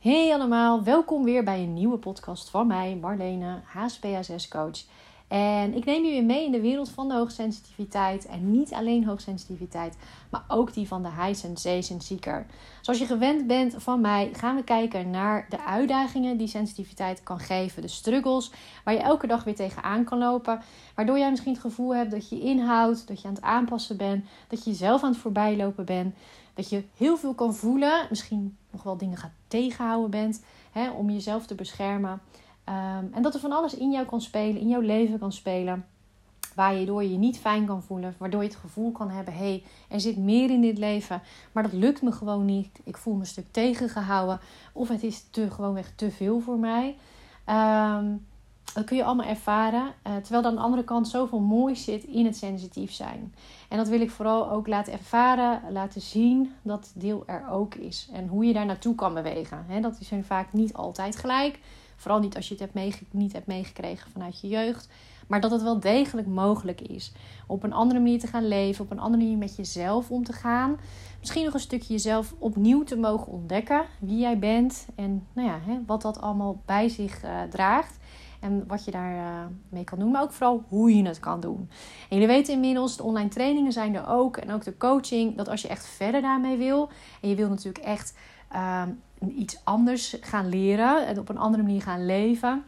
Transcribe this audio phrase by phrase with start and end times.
[0.00, 4.84] Hey allemaal, welkom weer bij een nieuwe podcast van mij, Marlene, HSPHS coach.
[5.28, 8.26] En ik neem weer mee in de wereld van de hoogsensitiviteit.
[8.26, 9.96] En niet alleen hoogsensitiviteit,
[10.30, 12.46] maar ook die van de high sensation seeker.
[12.80, 17.38] Zoals je gewend bent van mij, gaan we kijken naar de uitdagingen die sensitiviteit kan
[17.38, 17.82] geven.
[17.82, 18.50] De struggles
[18.84, 20.60] waar je elke dag weer tegenaan kan lopen.
[20.94, 24.24] Waardoor jij misschien het gevoel hebt dat je inhoudt, dat je aan het aanpassen bent,
[24.48, 26.14] dat je jezelf aan het voorbijlopen bent.
[26.54, 30.42] Dat je heel veel kan voelen, misschien nog wel dingen gaat tegenhouden bent
[30.72, 32.20] hè, om jezelf te beschermen.
[32.64, 35.86] Ehm, en dat er van alles in jou kan spelen, in jouw leven kan spelen.
[36.54, 38.14] Waar je door je niet fijn kan voelen.
[38.18, 41.22] Waardoor je het gevoel kan hebben: hé, hey, er zit meer in dit leven.
[41.52, 42.80] Maar dat lukt me gewoon niet.
[42.84, 44.40] Ik voel me een stuk tegengehouden.
[44.72, 46.96] Of het is te, gewoonweg te veel voor mij.
[47.46, 48.26] Um,
[48.74, 49.82] dat kun je allemaal ervaren.
[49.82, 53.34] Uh, terwijl er aan de andere kant zoveel moois zit in het sensitief zijn.
[53.68, 58.08] En dat wil ik vooral ook laten ervaren, laten zien dat deel er ook is.
[58.12, 59.82] En hoe je daar naartoe kan bewegen.
[59.82, 61.58] Dat is vaak niet altijd gelijk.
[61.96, 64.88] Vooral niet als je het hebt niet hebt meegekregen vanuit je jeugd.
[65.26, 67.12] Maar dat het wel degelijk mogelijk is.
[67.46, 68.84] Op een andere manier te gaan leven.
[68.84, 70.76] Op een andere manier met jezelf om te gaan.
[71.20, 73.84] Misschien nog een stukje jezelf opnieuw te mogen ontdekken.
[73.98, 74.86] Wie jij bent.
[74.94, 77.98] En nou ja, wat dat allemaal bij zich uh, draagt.
[78.40, 80.10] En wat je daarmee uh, mee kan doen.
[80.10, 81.68] Maar ook vooral hoe je het kan doen.
[82.08, 84.36] En jullie weten inmiddels, de online trainingen zijn er ook.
[84.36, 85.36] En ook de coaching.
[85.36, 86.88] Dat als je echt verder daarmee wil.
[87.20, 88.14] En je wil natuurlijk echt
[88.52, 88.82] uh,
[89.36, 91.06] iets anders gaan leren.
[91.06, 92.64] En op een andere manier gaan leven.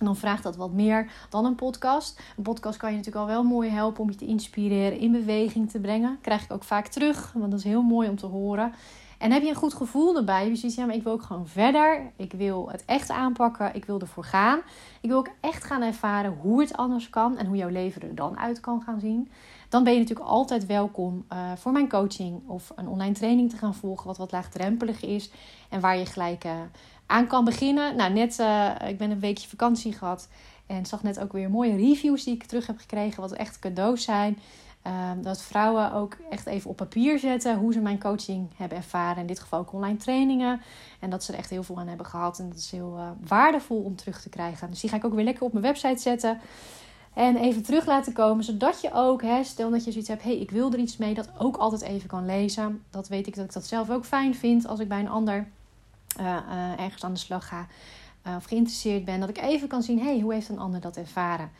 [0.00, 2.20] En dan vraagt dat wat meer dan een podcast.
[2.36, 5.70] Een podcast kan je natuurlijk al wel mooi helpen om je te inspireren, in beweging
[5.70, 6.18] te brengen.
[6.20, 8.72] krijg ik ook vaak terug, want dat is heel mooi om te horen.
[9.20, 10.48] En heb je een goed gevoel erbij?
[10.48, 12.12] Je ziet, ja, maar ik wil ook gewoon verder.
[12.16, 13.74] Ik wil het echt aanpakken.
[13.74, 14.60] Ik wil ervoor gaan.
[15.00, 18.14] Ik wil ook echt gaan ervaren hoe het anders kan en hoe jouw leven er
[18.14, 19.30] dan uit kan gaan zien.
[19.68, 23.56] Dan ben je natuurlijk altijd welkom uh, voor mijn coaching of een online training te
[23.56, 25.30] gaan volgen, wat wat laagdrempelig is
[25.68, 26.52] en waar je gelijk uh,
[27.06, 27.96] aan kan beginnen.
[27.96, 30.28] Nou, net, uh, ik ben een weekje vakantie gehad
[30.66, 34.02] en zag net ook weer mooie reviews die ik terug heb gekregen, wat echt cadeaus
[34.02, 34.38] zijn.
[34.86, 39.20] Um, dat vrouwen ook echt even op papier zetten hoe ze mijn coaching hebben ervaren.
[39.20, 40.60] In dit geval ook online trainingen.
[41.00, 42.38] En dat ze er echt heel veel aan hebben gehad.
[42.38, 44.70] En dat is heel uh, waardevol om terug te krijgen.
[44.70, 46.38] Dus die ga ik ook weer lekker op mijn website zetten.
[47.14, 48.44] En even terug laten komen.
[48.44, 50.22] Zodat je ook, hè, stel dat je zoiets hebt.
[50.22, 51.14] Hé, hey, ik wil er iets mee.
[51.14, 52.82] Dat ook altijd even kan lezen.
[52.90, 54.66] Dat weet ik dat ik dat zelf ook fijn vind.
[54.66, 55.48] Als ik bij een ander
[56.20, 57.66] uh, uh, ergens aan de slag ga.
[58.36, 59.20] of geïnteresseerd ben.
[59.20, 59.98] Dat ik even kan zien.
[59.98, 61.50] Hé, hey, hoe heeft een ander dat ervaren?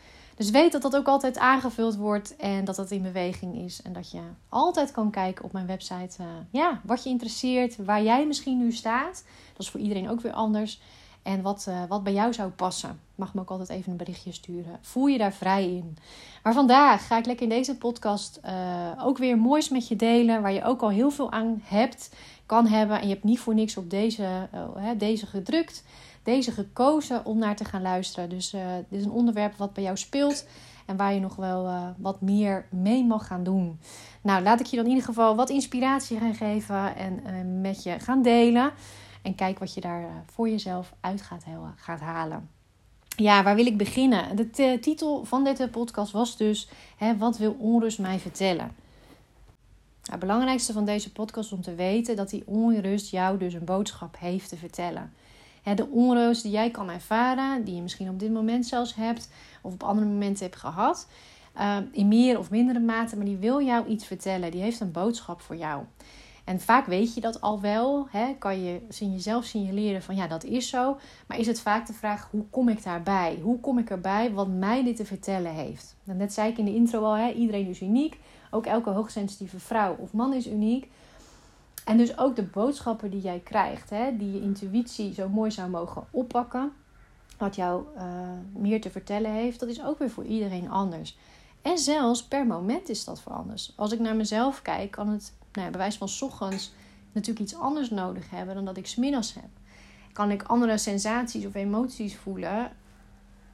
[0.41, 3.83] Dus weet dat dat ook altijd aangevuld wordt en dat dat in beweging is.
[3.83, 8.03] En dat je altijd kan kijken op mijn website uh, ja, wat je interesseert, waar
[8.03, 9.25] jij misschien nu staat.
[9.53, 10.81] Dat is voor iedereen ook weer anders.
[11.23, 13.01] En wat, uh, wat bij jou zou passen.
[13.15, 14.79] Mag me ook altijd even een berichtje sturen.
[14.81, 15.97] Voel je daar vrij in.
[16.43, 20.43] Maar vandaag ga ik lekker in deze podcast uh, ook weer moois met je delen.
[20.43, 22.11] Waar je ook al heel veel aan hebt,
[22.51, 23.01] kan hebben.
[23.01, 24.49] En je hebt niet voor niks op deze,
[24.97, 25.85] deze gedrukt
[26.23, 28.29] deze gekozen om naar te gaan luisteren.
[28.29, 30.47] Dus uh, dit is een onderwerp wat bij jou speelt
[30.87, 33.81] en waar je nog wel uh, wat meer mee mag gaan doen.
[34.23, 37.99] Nou, laat ik je dan in ieder geval wat inspiratie gaan geven en met je
[37.99, 38.73] gaan delen.
[39.23, 41.45] En kijk wat je daar voor jezelf uit gaat,
[41.77, 42.49] gaat halen.
[43.17, 44.37] Ja, waar wil ik beginnen?
[44.37, 48.71] De titel van deze podcast was dus: hè, Wat wil onrust mij vertellen?
[50.11, 53.55] Nou, het belangrijkste van deze podcast is om te weten dat die onrust jou dus
[53.55, 55.13] een boodschap heeft te vertellen
[55.63, 59.31] de onrust die jij kan ervaren, die je misschien op dit moment zelfs hebt
[59.63, 61.09] of op andere momenten hebt gehad,
[61.59, 64.51] uh, in meer of mindere mate, maar die wil jou iets vertellen.
[64.51, 65.83] Die heeft een boodschap voor jou.
[66.45, 70.69] En vaak weet je dat al wel, kan je jezelf signaleren van ja, dat is
[70.69, 70.99] zo.
[71.27, 73.39] Maar is het vaak de vraag, hoe kom ik daarbij?
[73.43, 75.97] Hoe kom ik erbij wat mij dit te vertellen heeft?
[76.05, 78.19] Net zei ik in de intro al, iedereen is uniek.
[78.51, 80.91] Ook elke hoogsensitieve vrouw of man is uniek.
[81.85, 85.71] En dus ook de boodschappen die jij krijgt, hè, die je intuïtie zo mooi zou
[85.71, 86.73] mogen oppakken,
[87.39, 88.03] wat jou uh,
[88.53, 91.19] meer te vertellen heeft, dat is ook weer voor iedereen anders.
[91.63, 93.73] En zelfs per moment is dat voor anders.
[93.77, 96.73] Als ik naar mezelf kijk, kan het nou ja, bij wijze van ochtends
[97.13, 99.49] natuurlijk iets anders nodig hebben dan dat ik smiddags heb.
[100.13, 102.73] Kan ik andere sensaties of emoties voelen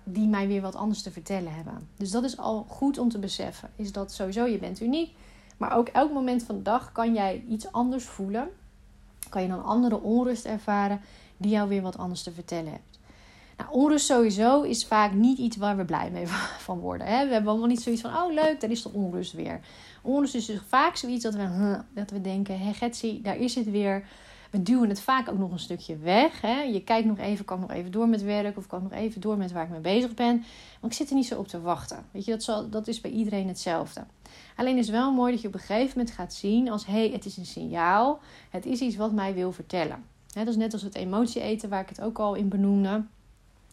[0.08, 1.88] die mij weer wat anders te vertellen hebben.
[1.96, 3.70] Dus dat is al goed om te beseffen.
[3.76, 5.14] Is dat sowieso, je bent uniek.
[5.56, 8.48] Maar ook elk moment van de dag kan jij iets anders voelen.
[9.28, 11.00] Kan je dan andere onrust ervaren
[11.36, 12.98] die jou weer wat anders te vertellen hebt.
[13.56, 16.26] Nou, onrust sowieso is vaak niet iets waar we blij mee
[16.66, 17.06] van worden.
[17.06, 17.26] Hè?
[17.26, 19.60] We hebben allemaal niet zoiets van, oh leuk, daar is de onrust weer.
[20.02, 23.70] Onrust is dus vaak zoiets dat we, dat we denken, hé Getsie, daar is het
[23.70, 24.08] weer.
[24.56, 26.40] We duwen het vaak ook nog een stukje weg.
[26.40, 26.60] Hè?
[26.60, 29.36] Je kijkt nog even, kan nog even door met werk of kan nog even door
[29.36, 30.44] met waar ik mee bezig ben.
[30.80, 32.06] Want ik zit er niet zo op te wachten.
[32.10, 34.04] Weet je, dat, zal, dat is bij iedereen hetzelfde.
[34.56, 37.10] Alleen is wel mooi dat je op een gegeven moment gaat zien als hé, hey,
[37.10, 38.18] het is een signaal.
[38.50, 40.04] Het is iets wat mij wil vertellen.
[40.32, 43.04] dat is net als het emotie eten, waar ik het ook al in benoemde.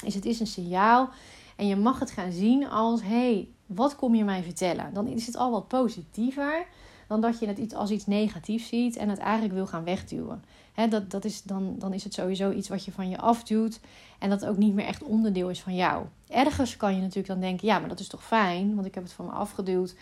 [0.05, 1.09] Is het is een signaal
[1.55, 4.93] en je mag het gaan zien als: hé, hey, wat kom je mij vertellen?
[4.93, 6.65] Dan is het al wat positiever
[7.07, 10.43] dan dat je het als iets negatiefs ziet en het eigenlijk wil gaan wegduwen.
[10.89, 13.79] Dat, dat is, dan, dan is het sowieso iets wat je van je afduwt
[14.19, 16.05] en dat ook niet meer echt onderdeel is van jou.
[16.27, 19.03] Ergens kan je natuurlijk dan denken: ja, maar dat is toch fijn, want ik heb
[19.03, 19.95] het van me afgeduwd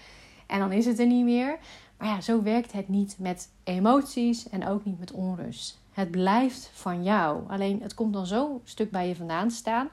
[0.47, 1.57] en dan is het er niet meer.
[1.97, 5.79] Maar ja, zo werkt het niet met emoties en ook niet met onrust.
[5.91, 7.41] Het blijft van jou.
[7.49, 9.89] Alleen het komt dan zo stuk bij je vandaan staan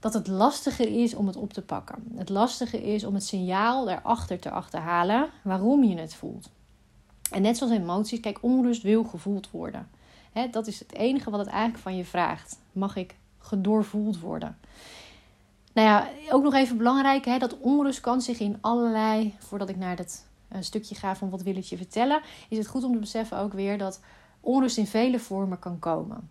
[0.00, 2.04] dat het lastiger is om het op te pakken.
[2.16, 6.50] Het lastiger is om het signaal erachter te achterhalen waarom je het voelt.
[7.34, 9.88] En net zoals emoties, kijk, onrust wil gevoeld worden.
[10.50, 12.58] dat is het enige wat het eigenlijk van je vraagt.
[12.72, 14.58] Mag ik gedoorvoeld worden?
[15.72, 19.96] Nou ja, ook nog even belangrijk, dat onrust kan zich in allerlei, voordat ik naar
[19.96, 22.98] dat uh, stukje ga van wat wil ik je vertellen, is het goed om te
[22.98, 24.00] beseffen ook weer dat
[24.40, 26.30] onrust in vele vormen kan komen.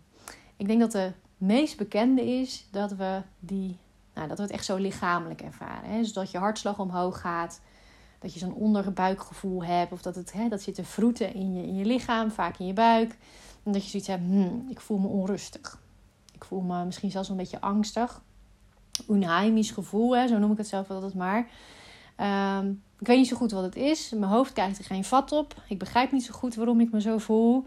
[0.56, 3.76] Ik denk dat de meest bekende is dat we, die,
[4.14, 5.98] nou, dat we het echt zo lichamelijk ervaren.
[5.98, 7.60] Dus dat je hartslag omhoog gaat,
[8.24, 11.62] dat je zo'n onderbuikgevoel hebt, of dat het hè, dat zit te vroeten in je,
[11.62, 13.16] in je lichaam, vaak in je buik.
[13.62, 15.78] En dat je zoiets hebt, hmm, ik voel me onrustig.
[16.32, 18.20] Ik voel me misschien zelfs een beetje angstig.
[19.10, 20.26] Unheimisch gevoel, hè?
[20.26, 21.48] zo noem ik het zelf altijd maar.
[22.58, 24.10] Um, ik weet niet zo goed wat het is.
[24.10, 25.62] Mijn hoofd krijgt er geen vat op.
[25.68, 27.64] Ik begrijp niet zo goed waarom ik me zo voel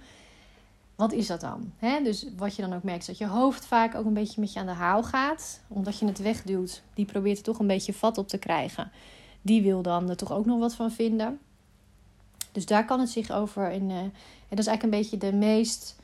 [0.97, 1.71] wat is dat dan?
[2.03, 4.53] Dus wat je dan ook merkt, is dat je hoofd vaak ook een beetje met
[4.53, 5.61] je aan de haal gaat.
[5.67, 6.83] Omdat je het wegduwt.
[6.93, 8.91] Die probeert er toch een beetje vat op te krijgen.
[9.47, 11.39] Die wil dan er toch ook nog wat van vinden.
[12.51, 13.89] Dus daar kan het zich over in.
[13.89, 13.97] Uh,
[14.49, 15.95] dat is eigenlijk een beetje de meest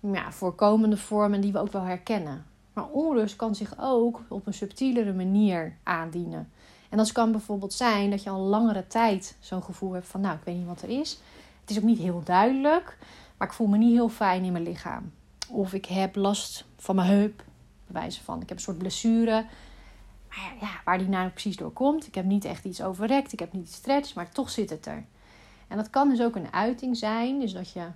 [0.00, 2.46] ja, voorkomende vormen die we ook wel herkennen.
[2.72, 6.50] Maar onrust kan zich ook op een subtielere manier aandienen.
[6.88, 10.36] En dat kan bijvoorbeeld zijn dat je al langere tijd zo'n gevoel hebt van, nou,
[10.36, 11.18] ik weet niet wat er is.
[11.60, 12.98] Het is ook niet heel duidelijk.
[13.36, 15.12] Maar ik voel me niet heel fijn in mijn lichaam.
[15.50, 17.44] Of ik heb last van mijn heup.
[17.86, 19.44] Bewijzen van, ik heb een soort blessure.
[20.38, 22.06] Maar ja, waar die nou precies door komt.
[22.06, 23.32] Ik heb niet echt iets overrekt.
[23.32, 24.14] Ik heb niet stretch.
[24.14, 25.04] Maar toch zit het er.
[25.68, 27.40] En dat kan dus ook een uiting zijn.
[27.40, 27.86] Dus dat, je,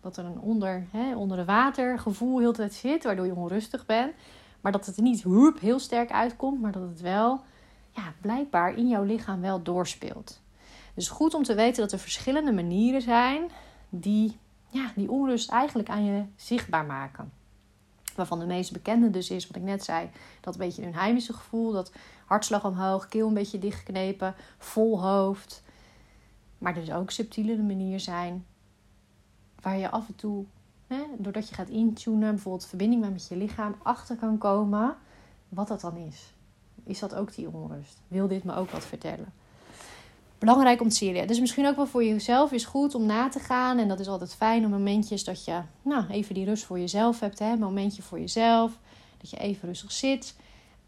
[0.00, 3.04] dat er een onder, hè, onder de water gevoel heel tijd zit.
[3.04, 4.12] Waardoor je onrustig bent.
[4.60, 6.60] Maar dat het er niet hoep, heel sterk uitkomt.
[6.60, 7.40] Maar dat het wel
[7.90, 10.40] ja, blijkbaar in jouw lichaam wel doorspeelt.
[10.94, 13.50] Dus goed om te weten dat er verschillende manieren zijn
[13.88, 14.38] die
[14.70, 17.32] ja, die onrust eigenlijk aan je zichtbaar maken.
[18.18, 20.10] Waarvan de meest bekende dus is, wat ik net zei,
[20.40, 21.72] dat een beetje een heimische gevoel.
[21.72, 21.92] Dat
[22.26, 25.62] hartslag omhoog, keel een beetje dichtgeknepen, vol hoofd.
[26.58, 28.46] Maar dus ook subtiele manier zijn
[29.60, 30.44] waar je af en toe,
[30.86, 34.96] hè, doordat je gaat intunen, bijvoorbeeld verbinding met je lichaam, achter kan komen
[35.48, 36.32] wat dat dan is.
[36.84, 38.00] Is dat ook die onrust?
[38.08, 39.32] Wil dit me ook wat vertellen?
[40.38, 41.26] Belangrijk om te zien.
[41.26, 43.78] Dus misschien ook wel voor jezelf is goed om na te gaan.
[43.78, 47.20] En dat is altijd fijn om momentjes dat je nou, even die rust voor jezelf
[47.20, 47.38] hebt.
[47.38, 47.52] Hè?
[47.52, 48.78] Een momentje voor jezelf.
[49.18, 50.36] Dat je even rustig zit.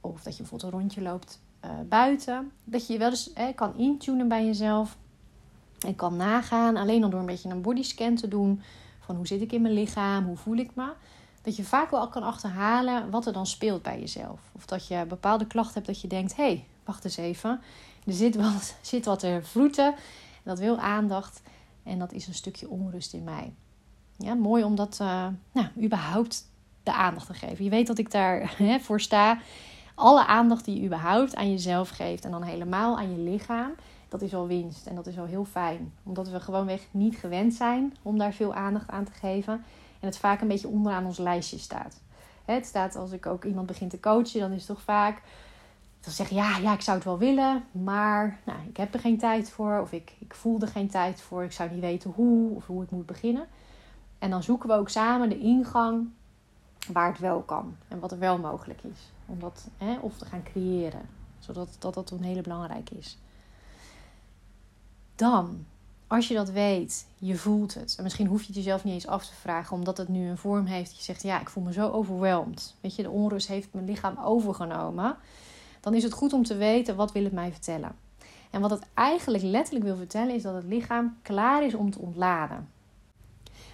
[0.01, 2.53] Of dat je bijvoorbeeld een rondje loopt uh, buiten.
[2.65, 4.97] Dat je je wel eens hè, kan intunen bij jezelf.
[5.87, 6.77] En kan nagaan.
[6.77, 8.63] Alleen al door een beetje een bodyscan te doen.
[9.01, 10.25] Van hoe zit ik in mijn lichaam?
[10.25, 10.93] Hoe voel ik me?
[11.43, 14.41] Dat je vaak wel kan achterhalen wat er dan speelt bij jezelf.
[14.53, 16.37] Of dat je bepaalde klachten hebt dat je denkt...
[16.37, 17.61] Hé, hey, wacht eens even
[18.07, 19.95] er zit wat, zit wat te vroeten.
[20.43, 21.43] Dat wil aandacht.
[21.83, 23.53] En dat is een stukje onrust in mij.
[24.17, 26.45] Ja, mooi om dat uh, nou, überhaupt
[26.83, 27.65] de aandacht te geven.
[27.65, 28.57] Je weet dat ik daar
[28.97, 29.39] sta.
[29.95, 32.25] Alle aandacht die je überhaupt aan jezelf geeft.
[32.25, 33.73] En dan helemaal aan je lichaam.
[34.09, 34.87] Dat is al winst.
[34.87, 35.93] En dat is al heel fijn.
[36.03, 39.65] Omdat we gewoonweg niet gewend zijn om daar veel aandacht aan te geven.
[40.01, 42.01] En het vaak een beetje onderaan ons lijstje staat.
[42.45, 44.41] Het staat als ik ook iemand begin te coachen.
[44.41, 45.23] Dan is het toch vaak
[46.01, 49.01] dan zeg je ja, ja, ik zou het wel willen, maar nou, ik heb er
[49.01, 49.81] geen tijd voor.
[49.81, 51.45] Of ik, ik voel er geen tijd voor.
[51.45, 53.47] Ik zou niet weten hoe of hoe ik moet beginnen.
[54.19, 56.09] En dan zoeken we ook samen de ingang
[56.93, 59.13] waar het wel kan en wat er wel mogelijk is.
[59.27, 63.19] Om dat hè, of te gaan creëren, zodat dat, dat een hele belangrijk is.
[65.15, 65.67] Dan,
[66.07, 67.95] als je dat weet, je voelt het.
[67.97, 70.39] En misschien hoef je het jezelf niet eens af te vragen, omdat het nu een
[70.39, 70.97] vorm heeft.
[70.97, 72.77] Je zegt, ja, ik voel me zo overweldigd.
[72.81, 75.17] Weet je, de onrust heeft mijn lichaam overgenomen
[75.81, 77.97] dan is het goed om te weten wat wil het mij vertellen.
[78.51, 81.99] En wat het eigenlijk letterlijk wil vertellen is dat het lichaam klaar is om te
[81.99, 82.69] ontladen.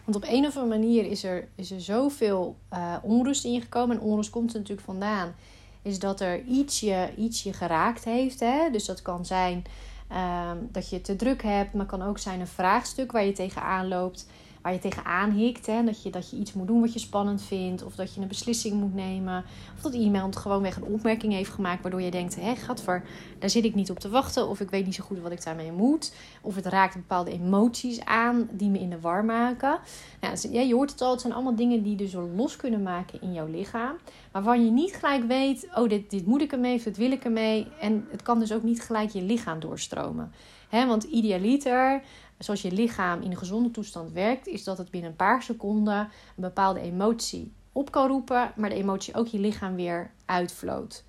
[0.04, 3.96] Want op een of andere manier is er, is er zoveel uh, onrust ingekomen.
[3.96, 5.34] En onrust komt er natuurlijk vandaan.
[5.82, 8.40] Is dat er ietsje, ietsje geraakt heeft.
[8.40, 8.70] Hè?
[8.70, 9.64] Dus dat kan zijn
[10.08, 11.74] ehm, dat je te druk hebt.
[11.74, 14.26] Maar kan ook zijn een vraagstuk waar je tegenaan loopt.
[14.66, 15.66] Waar je tegenaan hikt.
[15.66, 15.84] Hè?
[15.84, 17.84] Dat, je, dat je iets moet doen wat je spannend vindt.
[17.84, 19.44] Of dat je een beslissing moet nemen.
[19.76, 23.04] Of dat iemand gewoonweg een opmerking heeft gemaakt waardoor je denkt: hé, gadver,
[23.38, 24.48] daar zit ik niet op te wachten.
[24.48, 26.14] Of ik weet niet zo goed wat ik daarmee moet.
[26.40, 29.78] Of het raakt bepaalde emoties aan die me in de war maken.
[30.20, 33.20] Nou, dus, je hoort het al, het zijn allemaal dingen die dus los kunnen maken
[33.22, 33.96] in jouw lichaam.
[34.32, 37.24] Waarvan je niet gelijk weet: oh, dit, dit moet ik ermee of dit wil ik
[37.24, 37.66] ermee.
[37.80, 40.32] En het kan dus ook niet gelijk je lichaam doorstromen.
[40.68, 42.02] He, want idealiter,
[42.38, 45.98] zoals je lichaam in een gezonde toestand werkt, is dat het binnen een paar seconden
[45.98, 51.04] een bepaalde emotie op kan roepen, maar de emotie ook je lichaam weer uitvloot.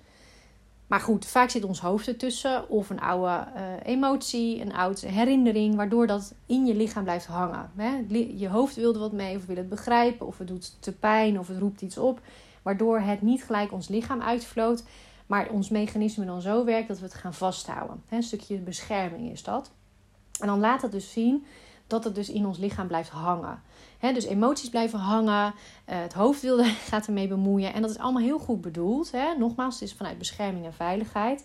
[0.86, 5.74] Maar goed, vaak zit ons hoofd ertussen of een oude uh, emotie, een oude herinnering,
[5.74, 7.70] waardoor dat in je lichaam blijft hangen.
[8.36, 11.48] Je hoofd wilde wat mee of wil het begrijpen of het doet te pijn of
[11.48, 12.20] het roept iets op,
[12.62, 14.84] waardoor het niet gelijk ons lichaam uitvloot,
[15.26, 18.02] maar ons mechanisme dan zo werkt dat we het gaan vasthouden.
[18.08, 19.70] Een stukje bescherming is dat.
[20.40, 21.46] En dan laat het dus zien
[21.86, 23.62] dat het dus in ons lichaam blijft hangen.
[24.00, 25.52] dus emoties blijven hangen, uh,
[25.84, 27.74] het hoofd wil, gaat ermee bemoeien.
[27.74, 29.12] En dat is allemaal heel goed bedoeld.
[29.38, 31.44] Nogmaals, het is vanuit bescherming en veiligheid.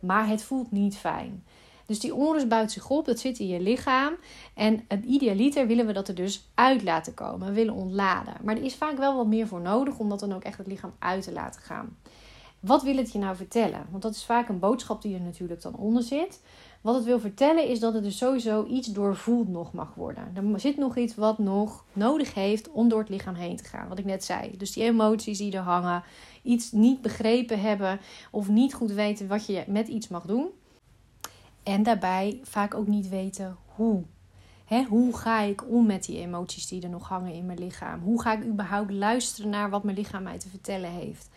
[0.00, 1.44] Maar het voelt niet fijn.
[1.86, 4.14] Dus die onrust buit zich op, dat zit in je lichaam.
[4.54, 7.48] En idealiter willen we dat er dus uit laten komen.
[7.48, 8.34] We willen ontladen.
[8.42, 10.66] Maar er is vaak wel wat meer voor nodig om dat dan ook echt het
[10.66, 11.96] lichaam uit te laten gaan.
[12.60, 13.86] Wat wil het je nou vertellen?
[13.90, 16.40] Want dat is vaak een boodschap die er natuurlijk dan onder zit.
[16.84, 20.52] Wat het wil vertellen is dat het dus sowieso iets doorvoeld nog mag worden.
[20.52, 23.88] Er zit nog iets wat nog nodig heeft om door het lichaam heen te gaan.
[23.88, 24.56] Wat ik net zei.
[24.56, 26.02] Dus die emoties die er hangen,
[26.42, 28.00] iets niet begrepen hebben
[28.30, 30.48] of niet goed weten wat je met iets mag doen.
[31.62, 34.02] En daarbij vaak ook niet weten hoe.
[34.88, 38.00] hoe ga ik om met die emoties die er nog hangen in mijn lichaam?
[38.00, 41.28] Hoe ga ik überhaupt luisteren naar wat mijn lichaam mij te vertellen heeft?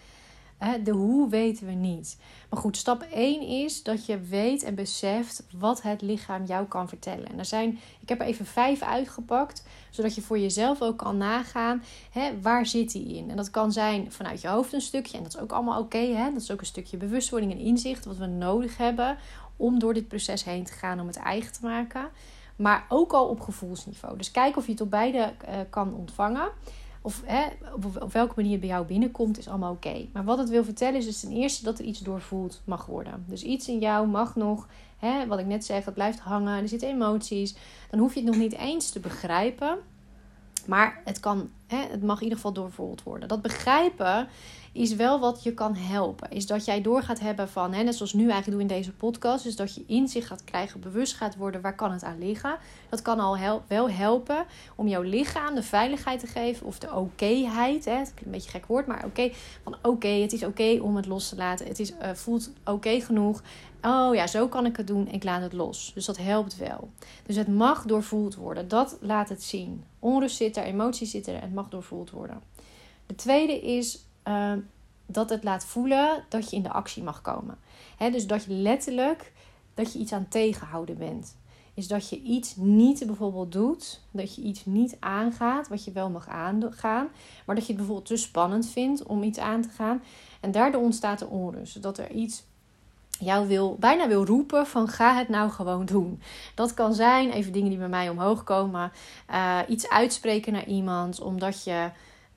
[0.83, 2.17] De hoe weten we niet.
[2.49, 6.89] Maar goed, stap 1 is dat je weet en beseft wat het lichaam jou kan
[6.89, 7.27] vertellen.
[7.27, 11.17] En er zijn, ik heb er even vijf uitgepakt, zodat je voor jezelf ook kan
[11.17, 13.29] nagaan, hè, waar zit die in?
[13.29, 16.29] En dat kan zijn vanuit je hoofd een stukje, en dat is ook allemaal oké.
[16.33, 19.17] dat is ook een stukje bewustwording en inzicht wat we nodig hebben
[19.55, 22.09] om door dit proces heen te gaan om het eigen te maken.
[22.55, 24.17] Maar ook al op gevoelsniveau.
[24.17, 26.49] Dus kijk of je het op beide uh, kan ontvangen
[27.07, 30.07] of hè, op, welke manier het bij jou binnenkomt, is allemaal oké.
[30.13, 33.25] Maar wat het wil vertellen is dus ten eerste dat er iets doorvoeld mag worden.
[33.27, 36.67] Dus iets in jou mag nog, hè, wat ik net zeg, het blijft hangen, er
[36.67, 37.55] zitten emoties.
[37.89, 39.77] Dan hoef je het nog niet eens te begrijpen.
[40.65, 43.27] Maar het, kan, hè, het mag in ieder geval doorvoeld worden.
[43.27, 44.27] Dat begrijpen
[44.77, 46.29] is wel wat je kan helpen.
[46.29, 48.91] Is dat jij door gaat hebben van, hè, net zoals nu eigenlijk doen in deze
[48.91, 52.57] podcast, is dat je inzicht gaat krijgen, bewust gaat worden, waar kan het aan liggen.
[52.89, 57.86] Dat kan al wel helpen om jouw lichaam de veiligheid te geven of de okéheid.
[57.86, 59.31] Hè, het een beetje gek woord, maar oké,
[59.63, 61.67] van oké, het is oké om het los te laten.
[61.67, 63.41] Het is, uh, voelt oké genoeg.
[63.81, 65.07] Oh ja, zo kan ik het doen.
[65.07, 65.91] Ik laat het los.
[65.93, 66.89] Dus dat helpt wel.
[67.25, 68.67] Dus het mag doorvoeld worden.
[68.67, 69.84] Dat laat het zien.
[70.00, 71.41] Onrust zit er, emoties zitten er.
[71.41, 72.41] Het mag doorvoeld worden.
[73.05, 74.60] De tweede is Ehm,
[75.05, 77.57] dat het laat voelen dat je in de actie mag komen.
[77.98, 79.34] dus dat je letterlijk
[79.74, 81.36] dat je iets aan tegenhouden bent.
[81.74, 86.10] Is dat je iets niet bijvoorbeeld doet, dat je iets niet aangaat wat je wel
[86.10, 87.07] mag aangaan,
[87.46, 90.03] maar dat je het bijvoorbeeld te spannend vindt om iets aan te gaan.
[90.39, 91.81] En daardoor ontstaat er onrust.
[91.81, 92.43] Dat er iets
[93.19, 96.22] jou wil, bijna wil roepen van ga het nou gewoon doen.
[96.55, 98.91] Dat kan zijn, even dingen die bij mij omhoog komen,
[99.29, 101.89] uh, iets uitspreken naar iemand omdat je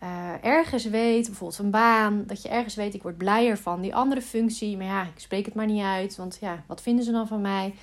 [0.03, 3.95] uh, ergens weet, bijvoorbeeld een baan, dat je ergens weet, ik word blijer van die
[3.95, 4.77] andere functie.
[4.77, 7.41] Maar ja, ik spreek het maar niet uit, want ja, wat vinden ze dan van
[7.41, 7.75] mij?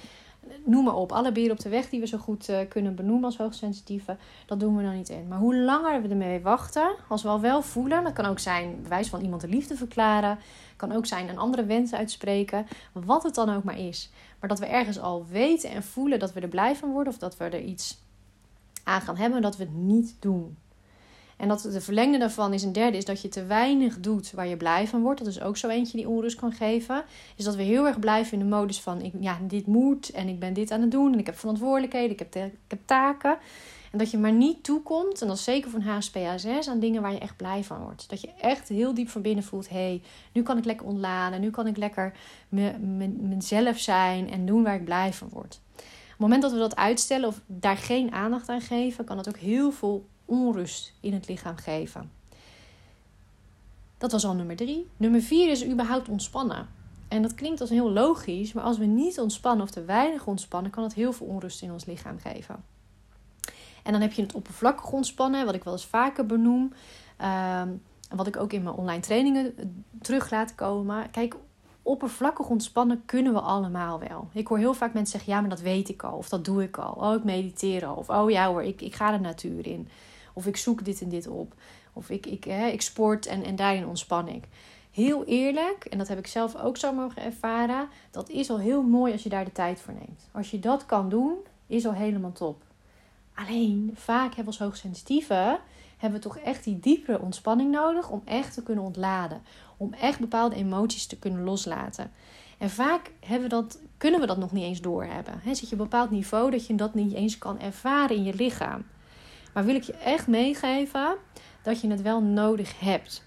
[0.64, 3.24] Noem maar op, alle beren op de weg die we zo goed uh, kunnen benoemen
[3.24, 5.28] als hoogsensitieve, dat doen we dan niet in.
[5.28, 8.82] Maar hoe langer we ermee wachten, als we al wel voelen, dat kan ook zijn
[8.82, 10.40] bewijs van iemand de liefde verklaren,
[10.76, 14.12] kan ook zijn een andere wens uitspreken, wat het dan ook maar is.
[14.40, 17.20] Maar dat we ergens al weten en voelen dat we er blij van worden of
[17.20, 18.02] dat we er iets
[18.84, 20.58] aan gaan hebben, dat we het niet doen.
[21.38, 24.48] En dat de verlengde daarvan is een derde, is dat je te weinig doet waar
[24.48, 25.20] je blij van wordt.
[25.20, 27.04] Dat is ook zo eentje die onrust kan geven.
[27.36, 30.28] Is dat we heel erg blijven in de modus van, ik, ja, dit moet en
[30.28, 33.38] ik ben dit aan het doen en ik heb verantwoordelijkheden, ik heb, ik heb taken.
[33.92, 37.02] En dat je maar niet toekomt, en dat is zeker voor een HSP-ASS, aan dingen
[37.02, 38.10] waar je echt blij van wordt.
[38.10, 40.02] Dat je echt heel diep van binnen voelt, hé, hey,
[40.34, 42.14] nu kan ik lekker ontladen, nu kan ik lekker
[43.20, 45.60] mezelf zijn en doen waar ik blij van word.
[45.76, 49.28] Op het moment dat we dat uitstellen of daar geen aandacht aan geven, kan dat
[49.28, 52.12] ook heel veel onrust in het lichaam geven.
[53.98, 54.88] Dat was al nummer drie.
[54.98, 56.68] Nummer vier is überhaupt ontspannen.
[57.08, 60.72] En dat klinkt als heel logisch, maar als we niet ontspannen of te weinig ontspannen,
[60.72, 62.64] kan dat heel veel onrust in ons lichaam geven.
[63.84, 66.74] En dan heb je het oppervlakkig ontspannen, wat ik wel eens vaker benoem.
[67.62, 67.82] Um,
[68.16, 69.54] wat ik ook in mijn online trainingen
[70.02, 71.12] terug laat komen.
[71.12, 71.36] Kijk,
[71.82, 74.30] oppervlakkig ontspannen kunnen we allemaal wel.
[74.34, 76.18] Ik hoor heel vaak mensen zeggen: ja, maar dat weet ik al.
[76.18, 76.94] Of dat doe ik al.
[76.94, 77.96] Oh, ik mediteer al.
[77.96, 79.90] Of oh ja hoor, ik, ik ga de natuur in.
[80.38, 81.54] Of ik zoek dit en dit op.
[81.94, 84.44] Of ik, ik, hè, ik sport en, en daarin ontspan ik.
[84.92, 87.88] Heel eerlijk, en dat heb ik zelf ook zo mogen ervaren.
[88.12, 90.30] Dat is al heel mooi als je daar de tijd voor neemt.
[90.32, 91.34] Als je dat kan doen,
[91.68, 92.64] is al helemaal top.
[93.34, 95.60] Alleen, vaak hebben we als hoogsensitieve
[95.98, 99.42] hebben we toch echt die diepere ontspanning nodig om echt te kunnen ontladen.
[99.78, 102.12] Om echt bepaalde emoties te kunnen loslaten.
[102.58, 105.40] En vaak hebben we dat, kunnen we dat nog niet eens doorhebben.
[105.44, 108.24] He, zit je op een bepaald niveau dat je dat niet eens kan ervaren in
[108.24, 108.86] je lichaam.
[109.58, 111.16] Maar wil ik je echt meegeven
[111.62, 113.24] dat je het wel nodig hebt.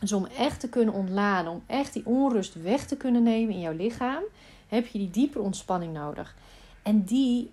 [0.00, 3.60] Dus om echt te kunnen ontladen, om echt die onrust weg te kunnen nemen in
[3.60, 4.22] jouw lichaam,
[4.68, 6.34] heb je die diepere ontspanning nodig.
[6.82, 7.50] En die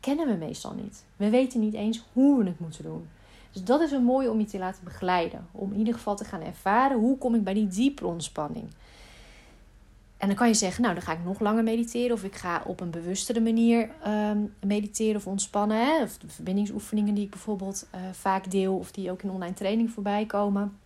[0.00, 1.04] kennen we meestal niet.
[1.16, 3.08] We weten niet eens hoe we het moeten doen.
[3.52, 5.46] Dus dat is een mooie om je te laten begeleiden.
[5.52, 8.66] Om in ieder geval te gaan ervaren hoe kom ik bij die diepe ontspanning.
[10.18, 12.16] En dan kan je zeggen, nou dan ga ik nog langer mediteren.
[12.16, 15.76] Of ik ga op een bewustere manier ehm, mediteren of ontspannen.
[15.76, 16.02] Hè?
[16.02, 18.76] Of de verbindingsoefeningen die ik bijvoorbeeld uh, vaak deel.
[18.76, 20.78] Of die ook in online training voorbij komen.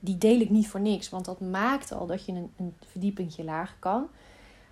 [0.00, 1.10] Die deel ik niet voor niks.
[1.10, 4.06] Want dat maakt al dat je een, een verdiepingje lager kan.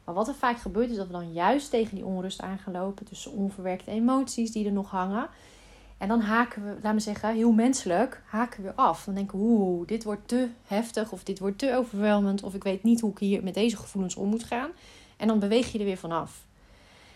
[0.05, 2.73] Maar wat er vaak gebeurt is dat we dan juist tegen die onrust aan gaan
[2.73, 3.07] lopen.
[3.07, 5.29] Tussen onverwerkte emoties die er nog hangen.
[6.03, 9.05] En dan haken we, laat me zeggen, heel menselijk, haken we af.
[9.05, 12.43] Dan denken we, oeh, dit wordt te heftig of dit wordt te overweldigend.
[12.43, 14.71] Of ik weet niet hoe ik hier met deze gevoelens om moet gaan.
[15.17, 16.45] En dan beweeg je er weer vanaf.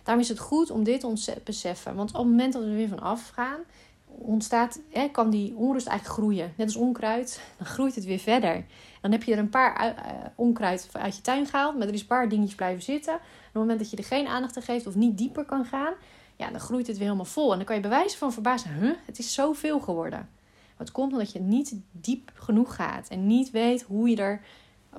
[0.03, 1.95] Daarom is het goed om dit te beseffen.
[1.95, 3.59] Want op het moment dat we er weer vanaf gaan,
[4.07, 6.53] ontstaat, hè, kan die onrust eigenlijk groeien.
[6.57, 8.65] Net als onkruid, dan groeit het weer verder.
[9.01, 12.01] Dan heb je er een paar uh, onkruid uit je tuin gehaald, maar er is
[12.01, 13.15] een paar dingetjes blijven zitten.
[13.15, 15.93] op het moment dat je er geen aandacht aan geeft of niet dieper kan gaan,
[16.37, 17.51] ja, dan groeit het weer helemaal vol.
[17.51, 20.29] En dan kan je bewijzen van verbazen, huh, het is zoveel geworden.
[20.77, 24.41] Het komt omdat je niet diep genoeg gaat en niet weet hoe je er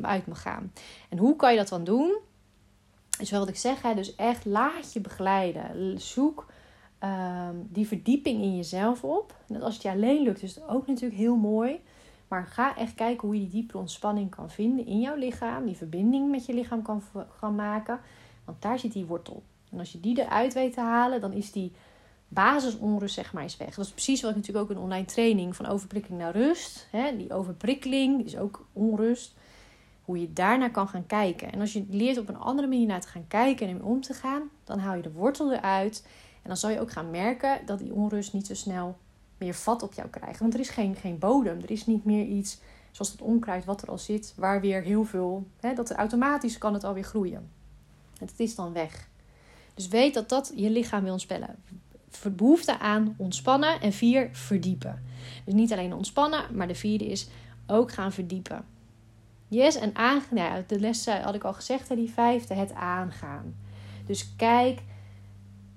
[0.01, 0.74] uit mag gaan.
[1.10, 2.17] En hoe kan je dat dan doen?
[3.20, 3.94] Is wel wat ik zeg, hè?
[3.94, 6.00] dus echt laat je begeleiden.
[6.01, 6.46] Zoek
[7.00, 9.36] ehm, die verdieping in jezelf op.
[9.48, 11.79] En als het je alleen lukt, is het ook natuurlijk heel mooi.
[12.27, 15.65] Maar ga echt kijken hoe je die diepe ontspanning kan vinden in jouw lichaam.
[15.65, 17.03] Die verbinding met je lichaam kan,
[17.39, 18.00] kan maken.
[18.46, 19.44] Want daar zit die wortel.
[19.71, 21.71] En als je die eruit weet te halen, dan is die
[22.27, 23.75] basisonrust zeg maar eens weg.
[23.75, 26.88] Dat is precies wat ik natuurlijk ook in online training van overprikkeling naar rust.
[26.91, 29.36] Hè, die overprikkeling is ook onrust.
[30.01, 31.51] Hoe je daarnaar kan gaan kijken.
[31.51, 34.13] En als je leert op een andere manier naar te gaan kijken en om te
[34.13, 36.08] gaan, dan haal je de wortel eruit.
[36.41, 38.97] En dan zal je ook gaan merken dat die onrust niet zo snel
[39.38, 40.39] meer vat op jou krijgt.
[40.39, 41.62] Want er is geen, geen bodem.
[41.62, 42.60] Er is niet meer iets
[42.97, 46.58] zoals het onkruid wat er al zit, waar weer heel veel, hè, dat er automatisch
[46.58, 47.49] kan het alweer groeien.
[48.19, 49.08] het is dan weg.
[49.78, 51.56] Dus weet dat dat je lichaam wil ontspellen.
[52.32, 53.82] Behoefte aan ontspannen.
[53.82, 55.04] En vier, verdiepen.
[55.46, 57.28] Dus niet alleen ontspannen, maar de vierde is
[57.68, 58.66] ook gaan verdiepen.
[59.48, 63.56] Yes, en aan, nou de les had ik al gezegd, die vijfde, het aangaan.
[64.06, 64.82] Dus kijk,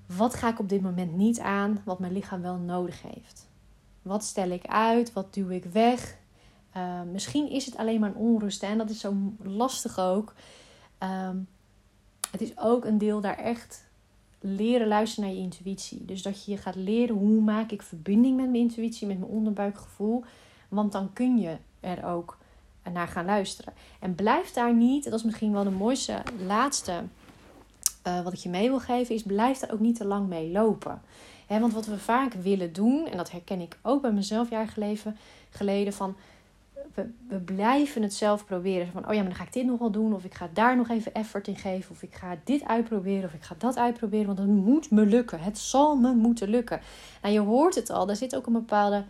[0.05, 3.49] wat ga ik op dit moment niet aan, wat mijn lichaam wel nodig heeft?
[4.01, 5.13] Wat stel ik uit?
[5.13, 6.17] Wat duw ik weg?
[6.77, 10.33] Uh, misschien is het alleen maar een onrust en dat is zo lastig ook.
[11.03, 11.29] Uh,
[12.31, 13.89] het is ook een deel daar echt
[14.41, 16.05] leren luisteren naar je intuïtie.
[16.05, 20.23] Dus dat je gaat leren hoe maak ik verbinding met mijn intuïtie, met mijn onderbuikgevoel.
[20.69, 22.37] Want dan kun je er ook
[22.91, 23.73] naar gaan luisteren.
[23.99, 27.03] En blijf daar niet, dat is misschien wel de mooiste laatste
[28.07, 30.51] uh, wat ik je mee wil geven, is blijf daar ook niet te lang mee
[30.51, 31.01] lopen.
[31.47, 35.17] want wat we vaak willen doen, en dat herken ik ook bij mezelf jaar geleden,
[35.49, 36.15] geleden van
[37.27, 38.87] we, blijven het zelf proberen.
[38.87, 40.13] Van, oh ja, maar dan ga ik dit nog wel doen.
[40.13, 41.91] Of ik ga daar nog even effort in geven.
[41.91, 43.23] Of ik ga dit uitproberen.
[43.23, 44.25] Of ik ga dat uitproberen.
[44.25, 45.39] Want het moet me lukken.
[45.39, 46.81] Het zal me moeten lukken.
[47.21, 48.05] Nou, je hoort het al.
[48.05, 49.03] Daar zit ook een bepaalde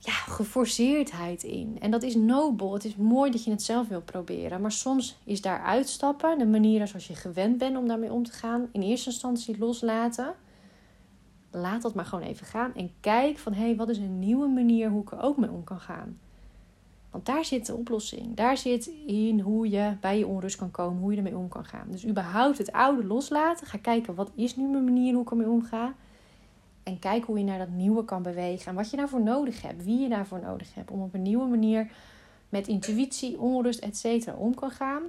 [0.00, 1.76] ja, geforceerdheid in.
[1.80, 2.72] En dat is nobel.
[2.72, 4.60] Het is mooi dat je het zelf wil proberen.
[4.60, 8.32] Maar soms is daar uitstappen, de manier zoals je gewend bent om daarmee om te
[8.32, 10.34] gaan, in eerste instantie loslaten.
[11.50, 12.74] Laat dat maar gewoon even gaan.
[12.74, 15.50] En kijk van hé, hey, wat is een nieuwe manier hoe ik er ook mee
[15.50, 16.18] om kan gaan.
[17.10, 18.34] Want daar zit de oplossing.
[18.36, 21.64] Daar zit in hoe je bij je onrust kan komen, hoe je ermee om kan
[21.64, 21.86] gaan.
[21.90, 23.66] Dus überhaupt het oude loslaten.
[23.66, 25.94] Ga kijken, wat is nu mijn manier hoe ik ermee omga?
[26.82, 28.66] En kijk hoe je naar dat nieuwe kan bewegen.
[28.66, 29.84] En wat je daarvoor nodig hebt.
[29.84, 30.90] Wie je daarvoor nodig hebt.
[30.90, 31.90] Om op een nieuwe manier
[32.48, 34.28] met intuïtie, onrust, etc.
[34.36, 35.02] om kan gaan.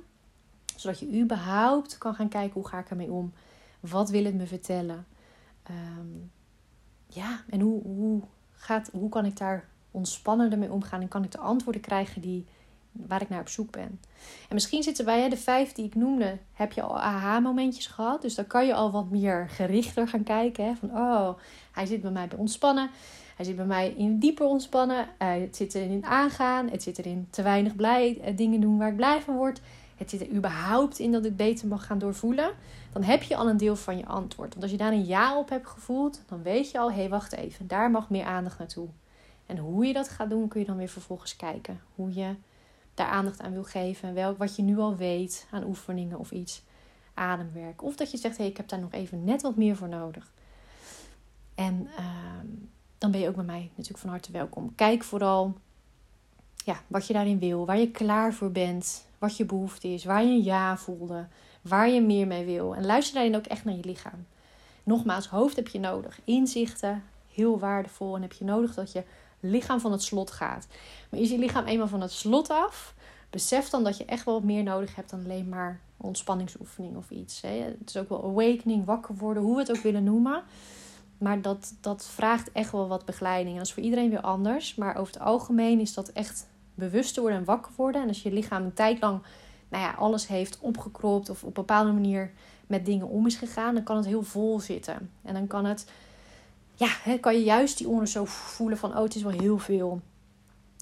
[0.75, 3.33] Zodat je überhaupt kan gaan kijken, hoe ga ik ermee om?
[3.79, 5.05] Wat wil het me vertellen?
[5.63, 6.07] Ehm,
[7.07, 11.31] ja, en hoe, hoe, gaat, hoe kan ik daar ontspannen ermee omgaan en kan ik
[11.31, 12.45] de antwoorden krijgen die,
[12.91, 13.99] waar ik naar op zoek ben.
[14.47, 18.21] En misschien zitten bij de vijf die ik noemde, heb je al aha-momentjes gehad.
[18.21, 20.65] Dus dan kan je al wat meer gerichter gaan kijken.
[20.65, 20.75] Hè?
[20.75, 21.29] Van, oh,
[21.71, 22.89] hij zit bij mij bij ontspannen.
[23.35, 25.07] Hij zit bij mij in dieper ontspannen.
[25.21, 26.69] Uh, het zit erin in aangaan.
[26.69, 29.61] Het zit erin te weinig blij, uh, dingen doen waar ik blij van word.
[29.97, 32.51] het zit er überhaupt in dat ik beter mag gaan doorvoelen,
[32.93, 34.49] dan heb je al een deel van je antwoord.
[34.49, 37.09] Want als je daar een ja op hebt gevoeld, dan weet je al, hé, hey,
[37.09, 38.87] wacht even, daar mag meer aandacht naartoe.
[39.51, 41.81] En hoe je dat gaat doen, kun je dan weer vervolgens kijken.
[41.95, 42.35] Hoe je
[42.93, 44.13] daar aandacht aan wil geven.
[44.13, 46.63] Welk, wat je nu al weet aan oefeningen of iets.
[47.13, 47.83] Ademwerk.
[47.83, 49.89] Of dat je zegt, hé, hey, ik heb daar nog even net wat meer voor
[49.89, 50.31] nodig.
[51.55, 52.47] En ehm,
[52.97, 54.75] dan ben je ook bij mij natuurlijk van harte welkom.
[54.75, 55.53] Kijk vooral
[56.65, 57.65] ja, wat je daarin wil.
[57.65, 59.05] Waar je klaar voor bent.
[59.17, 60.03] Wat je behoefte is.
[60.03, 61.27] Waar je een ja voelde.
[61.61, 62.75] Waar je meer mee wil.
[62.75, 64.25] En luister daarin ook echt naar je lichaam.
[64.83, 66.19] Nogmaals, hoofd heb je nodig.
[66.23, 68.15] Inzichten, heel waardevol.
[68.15, 69.03] En heb je nodig dat je
[69.41, 70.67] lichaam van het slot gaat.
[71.09, 72.93] Maar is je lichaam eenmaal van het slot af,
[73.29, 77.09] besef dan dat je echt wel wat meer nodig hebt dan alleen maar ontspanningsoefening of
[77.09, 77.41] iets.
[77.41, 80.43] Het is ook wel awakening, wakker worden, hoe we het ook willen noemen.
[81.17, 83.51] Maar dat, dat vraagt echt wel wat begeleiding.
[83.51, 84.75] En dat is voor iedereen weer anders.
[84.75, 88.01] Maar over het algemeen is dat echt bewust worden en wakker worden.
[88.01, 89.21] En als je lichaam een tijd lang
[89.71, 92.31] nou ja, alles heeft opgekropt of op een bepaalde manier
[92.67, 95.11] met dingen om is gegaan, dan kan het heel vol zitten.
[95.21, 95.91] En dan kan het
[96.81, 100.01] ja, kan je juist die oren zo voelen van, oh, het is wel heel veel.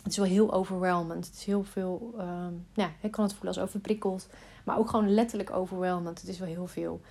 [0.04, 1.26] Het is wel heel overwhelmend.
[1.26, 4.28] Het is heel veel, um, ja, ik kan het voelen als overprikkeld.
[4.66, 6.20] Maar ook gewoon letterlijk overwhelmend.
[6.20, 7.02] Het is wel heel veel.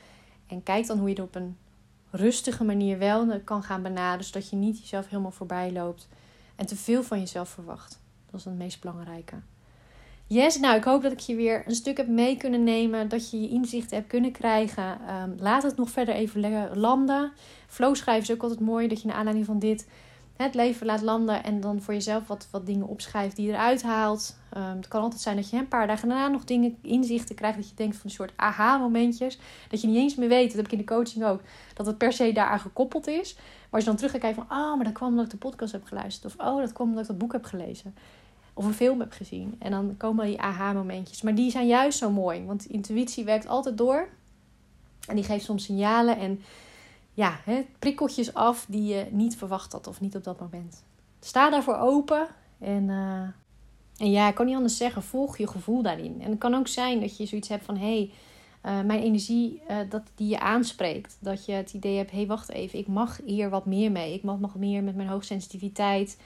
[0.47, 1.57] En kijk dan hoe je het op een
[2.11, 4.25] rustige manier wel kan gaan benaderen.
[4.25, 6.09] Zodat je niet jezelf helemaal voorbij loopt.
[6.57, 8.01] En te veel van jezelf verwacht.
[8.31, 9.37] Dat is het meest belangrijke.
[10.29, 13.09] Yes, nou ik hoop dat ik je weer een stuk heb mee kunnen nemen.
[13.09, 14.99] Dat je je inzichten hebt kunnen krijgen.
[15.07, 17.33] Ehm, laat het nog verder even landen.
[17.67, 18.89] Flow schrijven is ook altijd mooi.
[18.89, 19.89] Dat je naar aanleiding van dit
[20.37, 21.45] het leven laat landen.
[21.45, 24.37] En dan voor jezelf wat, wat dingen opschrijft die je eruit haalt.
[24.57, 27.57] Um, het kan altijd zijn dat je een paar dagen daarna nog dingen, inzichten krijgt.
[27.57, 29.39] Dat je denkt van een soort aha-momentjes.
[29.69, 31.41] Dat je niet eens meer weet, dat heb ik in de coaching ook.
[31.75, 33.35] Dat het per se daaraan gekoppeld is.
[33.35, 34.59] Maar als je dan terug gaat kijken van...
[34.59, 36.35] Oh, maar dat kwam omdat ik de podcast heb geluisterd.
[36.35, 37.95] Of oh, dat kwam omdat ik dat boek heb gelezen
[38.59, 39.57] of een film heb gezien.
[39.59, 41.23] En dan komen die aha-momentjes.
[41.23, 42.45] Maar die zijn juist zo mooi.
[42.45, 44.09] Want intuïtie werkt altijd door.
[45.07, 46.41] En die geeft soms signalen en
[47.15, 50.85] ja, hè, prikkeltjes af die je niet verwacht had of niet op dat moment.
[51.21, 52.27] Sta daarvoor open.
[52.59, 53.21] En, uh,
[53.97, 56.21] en ja, ik kan niet anders zeggen, volg je gevoel daarin.
[56.23, 57.77] En het kan ook zijn dat je zoiets hebt van...
[57.77, 58.11] hey,
[58.65, 61.17] uh, mijn energie uh, dat die je aanspreekt.
[61.21, 64.15] Dat je het idee hebt, hé, hey, wacht even, ik mag hier wat meer mee.
[64.15, 66.19] Ik mag nog meer met mijn hoogsensitiviteit...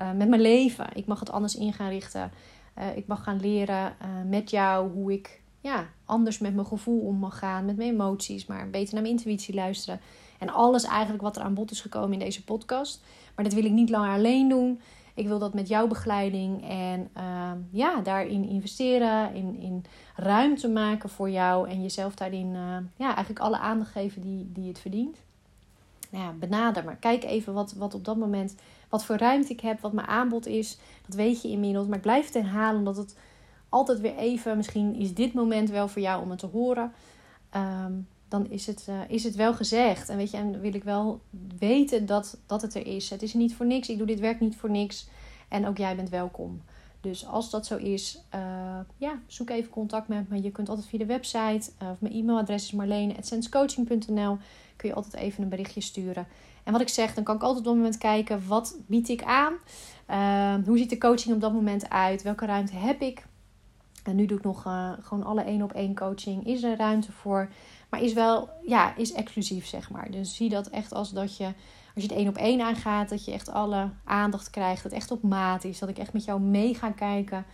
[0.00, 0.86] Eh, met mijn leven.
[0.94, 2.30] Ik mag het anders in gaan richten.
[2.78, 7.00] Uh, ik mag gaan leren uh, met jou hoe ik ja, anders met mijn gevoel
[7.00, 10.00] om mag gaan, met mijn emoties, maar beter naar mijn intuïtie luisteren.
[10.38, 13.00] En alles eigenlijk wat er aan bod is gekomen in deze podcast.
[13.34, 14.80] Maar dat wil ik niet langer alleen doen.
[15.14, 17.10] Ik wil dat met jouw begeleiding en
[17.70, 19.84] ja, daarin investeren, in, in
[20.16, 22.52] ruimte maken voor jou en jezelf daarin
[22.96, 25.16] ja, eigenlijk alle aandacht geven die, die het verdient.
[26.10, 26.96] Nou ja, benader maar.
[26.96, 28.54] Kijk even wat, wat op dat moment
[28.90, 30.78] wat voor ruimte ik heb, wat mijn aanbod is.
[31.06, 31.86] Dat weet je inmiddels.
[31.86, 33.16] Maar ik blijf het herhalen omdat het
[33.68, 36.92] altijd weer even, misschien is dit moment wel voor jou om het te horen.
[37.50, 37.92] Ehm,
[38.28, 40.08] dan is het, uh, is het wel gezegd.
[40.08, 41.20] En weet je, en wil ik wel
[41.58, 43.10] weten dat, dat het er is.
[43.10, 43.88] Het is niet voor niks.
[43.88, 45.08] Ik doe dit werk niet voor niks.
[45.48, 46.62] En ook jij bent welkom.
[47.00, 48.40] Dus als dat zo is, uh,
[48.96, 50.42] ja, zoek even contact met me.
[50.42, 54.38] Je kunt altijd via de website uh, of mijn e-mailadres is marlene.senscoaching.nl
[54.76, 56.26] kun je altijd even een berichtje sturen.
[56.70, 59.22] En wat ik zeg, dan kan ik altijd op dat moment kijken, wat bied ik
[59.22, 59.52] aan?
[60.10, 62.22] Uh, hoe ziet de coaching op dat moment uit?
[62.22, 63.26] Welke ruimte heb ik?
[64.04, 66.46] En nu doe ik nog uh, gewoon alle één op één coaching.
[66.46, 67.48] Is er ruimte voor?
[67.88, 70.10] Maar is wel, ja, is exclusief zeg maar.
[70.10, 71.54] Dus zie dat echt als dat je, als
[71.94, 74.82] je het één op één aangaat, dat je echt alle aandacht krijgt.
[74.82, 75.78] Dat het echt op maat is.
[75.78, 77.44] Dat ik echt met jou mee ga kijken.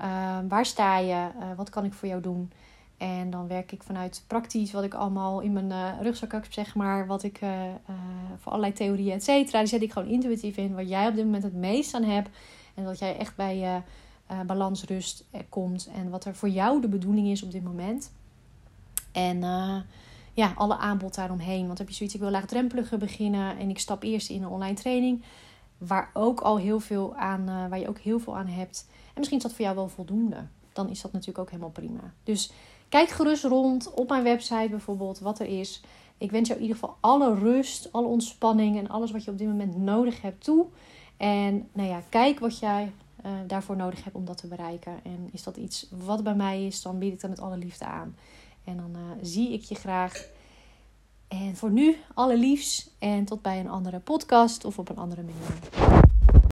[0.00, 1.28] Uh, waar sta je?
[1.38, 2.52] Uh, wat kan ik voor jou doen?
[3.02, 6.74] En dan werk ik vanuit praktisch wat ik allemaal in mijn uh, rugzak heb, zeg
[6.74, 7.06] maar.
[7.06, 7.96] Wat ik uh, uh,
[8.38, 9.58] voor allerlei theorieën, et cetera.
[9.58, 10.74] Die zet ik gewoon intuïtief in.
[10.74, 12.28] Wat jij op dit moment het meest aan hebt.
[12.74, 13.80] En dat jij echt bij je
[14.46, 15.90] balans, rust komt.
[15.94, 18.12] En wat er voor jou de bedoeling is op dit moment.
[19.12, 19.40] En
[20.32, 21.66] ja, alle aanbod daaromheen.
[21.66, 23.58] Want heb je zoiets, ik wil laagdrempeliger beginnen.
[23.58, 25.22] En ik stap eerst in een online training.
[25.78, 28.86] Waar, ook al heel veel aan, waar je ook heel veel aan hebt.
[28.88, 30.46] En misschien is dat voor jou wel voldoende.
[30.72, 32.12] Dan is dat natuurlijk ook helemaal prima.
[32.24, 32.52] Dus
[32.92, 35.80] Kijk gerust rond op mijn website bijvoorbeeld wat er is.
[36.18, 39.38] Ik wens jou in ieder geval alle rust, alle ontspanning en alles wat je op
[39.38, 40.66] dit moment nodig hebt toe.
[41.16, 42.92] En nou ja, kijk wat jij
[43.24, 44.92] uh, daarvoor nodig hebt om dat te bereiken.
[45.04, 47.84] En is dat iets wat bij mij is, dan bied ik dat met alle liefde
[47.84, 48.16] aan.
[48.64, 50.28] En dan uh, zie ik je graag.
[51.28, 55.22] En voor nu, alle liefs en tot bij een andere podcast of op een andere
[55.22, 56.01] manier.